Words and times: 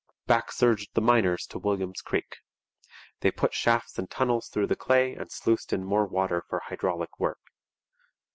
Back 0.25 0.51
surged 0.51 0.95
the 0.95 0.99
miners 1.01 1.45
to 1.45 1.59
William's 1.59 2.01
Creek. 2.01 2.37
They 3.19 3.29
put 3.29 3.53
shafts 3.53 3.99
and 3.99 4.09
tunnels 4.09 4.49
through 4.49 4.65
the 4.65 4.75
clay 4.75 5.13
and 5.13 5.31
sluiced 5.31 5.73
in 5.73 5.83
more 5.83 6.07
water 6.07 6.41
for 6.49 6.57
hydraulic 6.61 7.19
work. 7.19 7.41